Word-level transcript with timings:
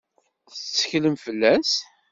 Tetteklem 0.49 1.15
fell-as? 1.25 1.71